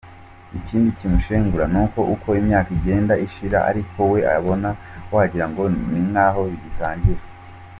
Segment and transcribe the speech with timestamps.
[0.57, 4.69] Ikindi kimushengura nuko uko imyaka igenda ishira ariko we abona
[5.13, 7.21] wagirango ni nkaho bigitangira.